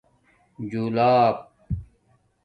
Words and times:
جولپ 0.71 1.37